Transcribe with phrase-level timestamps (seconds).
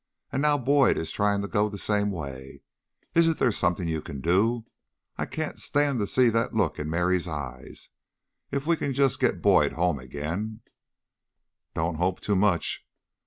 [0.31, 2.63] And now Boyd is trying to go the same way.
[3.13, 4.65] Isn't there something you can do?
[5.15, 7.89] I can't stand to see that look in Merry's eyes.
[8.49, 10.61] If we can just get Boyd home again"
[11.75, 12.83] "Don't hope too much."